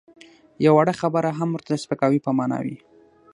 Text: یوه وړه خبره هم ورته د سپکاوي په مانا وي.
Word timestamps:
یوه 0.65 0.75
وړه 0.77 0.93
خبره 1.01 1.29
هم 1.39 1.49
ورته 1.51 1.69
د 1.73 1.81
سپکاوي 1.83 2.19
په 2.23 2.31
مانا 2.37 2.59
وي. 2.65 2.77